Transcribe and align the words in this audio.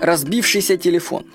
Разбившийся 0.00 0.76
телефон. 0.76 1.26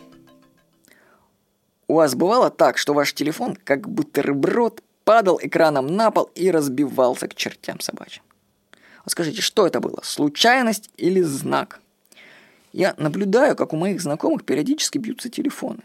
У 1.87 1.95
вас 1.95 2.13
бывало 2.13 2.51
так, 2.51 2.77
что 2.77 2.93
ваш 2.93 3.13
телефон, 3.13 3.57
как 3.63 3.89
бутерброд, 3.89 4.83
падал 5.03 5.39
экраном 5.41 5.87
на 5.87 6.11
пол 6.11 6.29
и 6.35 6.51
разбивался 6.51 7.27
к 7.27 7.33
чертям 7.35 7.79
собачьим? 7.79 8.23
Вот 9.03 9.11
скажите, 9.11 9.41
что 9.41 9.65
это 9.65 9.79
было? 9.79 9.99
Случайность 10.03 10.91
или 10.95 11.21
знак? 11.21 11.81
Я 12.71 12.93
наблюдаю, 12.97 13.55
как 13.55 13.73
у 13.73 13.77
моих 13.77 13.99
знакомых 13.99 14.45
периодически 14.45 14.99
бьются 14.99 15.29
телефоны. 15.29 15.81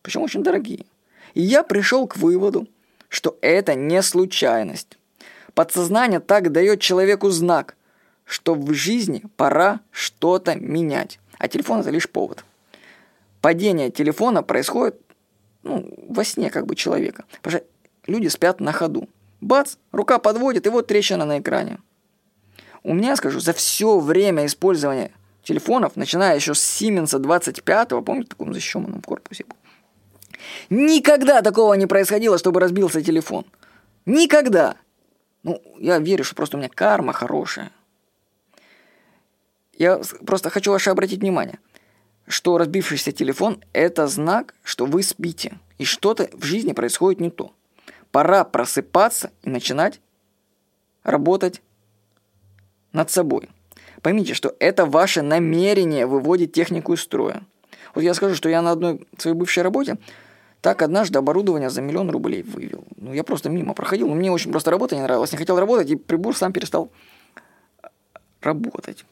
Причем 0.00 0.22
очень 0.22 0.42
дорогие. 0.42 0.86
И 1.34 1.42
я 1.42 1.62
пришел 1.62 2.06
к 2.06 2.16
выводу, 2.16 2.66
что 3.10 3.36
это 3.42 3.74
не 3.74 4.02
случайность. 4.02 4.96
Подсознание 5.52 6.20
так 6.20 6.52
дает 6.52 6.80
человеку 6.80 7.28
знак, 7.28 7.76
что 8.24 8.54
в 8.54 8.72
жизни 8.72 9.22
пора 9.36 9.80
что-то 9.90 10.54
менять. 10.54 11.20
А 11.38 11.48
телефон 11.48 11.80
это 11.80 11.90
лишь 11.90 12.08
повод. 12.08 12.44
Падение 13.40 13.90
телефона 13.90 14.42
происходит 14.42 15.00
ну, 15.62 15.88
во 16.08 16.24
сне 16.24 16.50
как 16.50 16.66
бы 16.66 16.74
человека. 16.74 17.24
Потому 17.42 17.58
что 17.58 17.66
люди 18.06 18.28
спят 18.28 18.60
на 18.60 18.72
ходу. 18.72 19.08
Бац, 19.40 19.76
рука 19.92 20.18
подводит, 20.18 20.66
и 20.66 20.70
вот 20.70 20.88
трещина 20.88 21.24
на 21.24 21.38
экране. 21.38 21.78
У 22.82 22.94
меня, 22.94 23.16
скажу, 23.16 23.38
за 23.40 23.52
все 23.52 23.98
время 23.98 24.46
использования 24.46 25.12
телефонов, 25.42 25.96
начиная 25.96 26.34
еще 26.34 26.54
с 26.54 26.60
Siemens 26.60 27.16
25, 27.16 27.88
помните, 28.04 28.26
в 28.26 28.30
таком 28.30 28.52
защищенном 28.52 29.00
корпусе 29.02 29.44
был, 29.44 29.56
Никогда 30.70 31.42
такого 31.42 31.74
не 31.74 31.86
происходило, 31.86 32.38
чтобы 32.38 32.60
разбился 32.60 33.02
телефон. 33.02 33.44
Никогда. 34.06 34.76
Ну, 35.42 35.60
я 35.78 35.98
верю, 35.98 36.24
что 36.24 36.34
просто 36.34 36.56
у 36.56 36.60
меня 36.60 36.70
карма 36.72 37.12
хорошая. 37.12 37.70
Я 39.78 40.00
просто 40.26 40.50
хочу 40.50 40.72
ваше 40.72 40.90
обратить 40.90 41.20
внимание, 41.20 41.60
что 42.26 42.58
разбившийся 42.58 43.12
телефон– 43.12 43.62
это 43.72 44.08
знак, 44.08 44.54
что 44.64 44.86
вы 44.86 45.04
спите, 45.04 45.58
и 45.78 45.84
что-то 45.84 46.28
в 46.32 46.44
жизни 46.44 46.72
происходит 46.72 47.20
не 47.20 47.30
то. 47.30 47.52
Пора 48.10 48.42
просыпаться 48.42 49.30
и 49.44 49.50
начинать 49.50 50.00
работать 51.04 51.62
над 52.92 53.10
собой. 53.10 53.48
Поймите, 54.02 54.34
что 54.34 54.56
это 54.58 54.84
ваше 54.84 55.22
намерение 55.22 56.06
выводит 56.06 56.52
технику 56.52 56.94
из 56.94 57.00
строя. 57.00 57.42
Вот 57.94 58.02
я 58.02 58.14
скажу, 58.14 58.34
что 58.34 58.48
я 58.48 58.62
на 58.62 58.72
одной 58.72 59.06
своей 59.16 59.36
бывшей 59.36 59.62
работе 59.62 59.96
так 60.60 60.82
однажды 60.82 61.20
оборудование 61.20 61.70
за 61.70 61.82
миллион 61.82 62.10
рублей 62.10 62.42
вывел. 62.42 62.82
Ну, 62.96 63.12
я 63.12 63.22
просто 63.22 63.48
мимо 63.48 63.74
проходил, 63.74 64.08
мне 64.08 64.32
очень 64.32 64.50
просто 64.50 64.72
работа 64.72 64.96
не 64.96 65.02
нравилась, 65.02 65.30
не 65.30 65.38
хотел 65.38 65.56
работать, 65.56 65.88
и 65.88 65.94
прибор 65.94 66.36
сам 66.36 66.52
перестал 66.52 66.90
работать. 68.40 69.04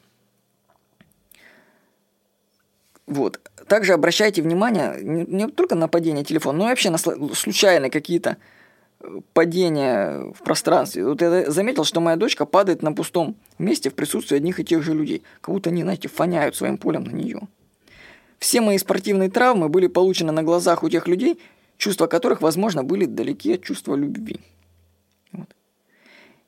Вот. 3.07 3.41
Также 3.69 3.93
обращайте 3.93 4.43
внимание 4.43 4.99
не, 5.03 5.49
только 5.49 5.75
на 5.75 5.89
падение 5.89 6.25
телефона, 6.25 6.59
но 6.59 6.65
и 6.67 6.69
вообще 6.69 6.91
на 6.91 6.99
случайные 6.99 7.91
какие-то 7.91 8.37
э, 9.01 9.21
падения 9.33 10.33
в 10.33 10.43
пространстве. 10.43 11.07
Вот 11.07 11.23
я 11.23 11.51
заметил, 11.51 11.85
что 11.85 12.01
моя 12.01 12.17
дочка 12.17 12.47
падает 12.47 12.83
на 12.83 12.93
пустом 12.93 13.37
месте 13.59 13.91
в 13.91 13.95
присутствии 13.95 14.37
одних 14.37 14.59
и 14.59 14.65
тех 14.65 14.83
же 14.83 14.93
людей. 14.93 15.23
Как 15.41 15.55
будто 15.55 15.71
они, 15.71 15.83
знаете, 15.83 16.09
фоняют 16.09 16.57
своим 16.57 16.79
полем 16.79 17.05
на 17.05 17.13
нее. 17.13 17.41
Все 18.39 18.61
мои 18.61 18.77
спортивные 18.77 19.31
травмы 19.31 19.69
были 19.69 19.87
получены 19.87 20.33
на 20.33 20.43
глазах 20.43 20.83
у 20.83 20.89
тех 20.89 21.07
людей, 21.07 21.41
чувства 21.77 22.07
которых, 22.07 22.43
возможно, 22.43 22.83
были 22.83 23.05
далеки 23.05 23.55
от 23.55 23.63
чувства 23.63 23.95
любви. 23.95 24.41
Вот. 25.33 25.55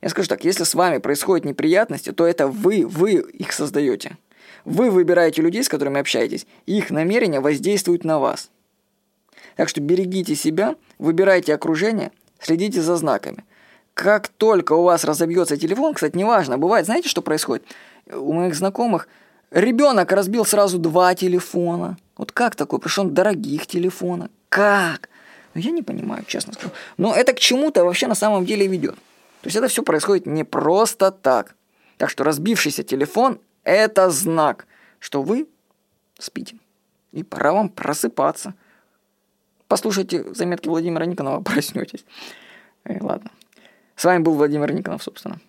Я 0.03 0.09
скажу 0.09 0.29
так, 0.29 0.45
если 0.45 0.65
с 0.65 0.75
вами 0.75 0.99
происходят 0.99 1.45
неприятности, 1.45 2.13
то 2.13 2.27
это 2.27 2.49
вы, 2.49 2.85
вы 2.87 3.15
их 3.15 3.53
создаете. 3.53 4.17
Вы 4.65 4.91
выбираете 4.91 5.43
людей, 5.43 5.63
с 5.63 5.69
которыми 5.69 6.01
общаетесь, 6.01 6.47
и 6.67 6.79
их 6.79 6.91
намерения 6.91 7.41
воздействуют 7.41 8.05
на 8.05 8.19
вас. 8.19 8.51
Так 9.57 9.69
что 9.69 9.81
берегите 9.81 10.35
себя, 10.35 10.77
выбирайте 10.99 11.55
окружение, 11.55 12.13
следите 12.41 12.81
за 12.81 12.97
знаками. 12.97 13.45
Как 13.95 14.29
только 14.29 14.75
у 14.75 14.83
вас 14.83 15.05
разобьется 15.05 15.57
телефон, 15.57 15.95
кстати, 15.95 16.17
неважно, 16.17 16.59
бывает, 16.59 16.87
знаете, 16.87 17.09
что 17.09 17.23
происходит? 17.23 17.65
У 18.11 18.33
моих 18.33 18.55
знакомых– 18.55 19.09
Ребенок 19.51 20.13
разбил 20.13 20.45
сразу 20.45 20.79
два 20.79 21.15
телефона. 21.15 21.97
Вот 22.17 22.33
как 22.33 22.55
такое? 22.55 22.81
Он 22.99 23.15
дорогих 23.15 23.67
телефона. 23.67 24.29
Как? 24.49 25.09
Ну, 25.55 25.61
я 25.61 25.71
не 25.71 25.83
понимаю, 25.83 26.25
честно 26.27 26.53
скажу. 26.53 26.71
Но 26.99 27.15
это 27.15 27.33
к 27.33 27.39
чему-то 27.39 27.85
вообще 27.85 28.07
на 28.09 28.15
самом 28.15 28.45
деле 28.45 28.67
ведет. 28.67 28.97
То 29.41 29.47
есть 29.47 29.57
это 29.57 29.69
все 29.69 29.83
происходит 29.83 30.27
не 30.27 30.45
просто 30.45 31.11
так. 31.11 31.55
Так 31.97 32.11
что 32.11 32.25
разбившийся 32.25 32.83
телефон– 32.83 33.41
это 33.65 34.11
знак, 34.11 34.67
что 34.99 35.23
вы 35.23 35.49
спите. 36.19 36.57
И 37.13 37.23
пора 37.23 37.53
вам 37.53 37.69
просыпаться. 37.69 38.55
Послушайте 39.67 40.33
заметки 40.35 40.69
Владимира 40.69 41.07
Никонова, 41.07 41.41
проснетесь. 41.43 42.05
Э, 42.85 42.99
ладно. 43.01 43.31
С 43.97 44.05
вами 44.05 44.23
был 44.23 44.35
Владимир 44.35 44.73
Никонов, 44.73 45.03
собственно. 45.03 45.41